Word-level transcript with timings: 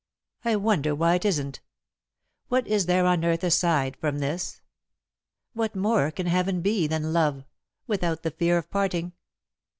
"I 0.43 0.55
wonder 0.55 0.95
why 0.95 1.13
it 1.13 1.25
isn't? 1.25 1.61
What 2.47 2.65
is 2.65 2.87
there 2.87 3.05
on 3.05 3.23
earth 3.23 3.43
aside 3.43 3.95
from 3.97 4.17
this? 4.17 4.59
What 5.53 5.75
more 5.75 6.09
can 6.09 6.25
heaven 6.25 6.61
be 6.61 6.87
than 6.87 7.13
love 7.13 7.45
without 7.85 8.23
the 8.23 8.31
fear 8.31 8.57
of 8.57 8.71
parting?" 8.71 9.13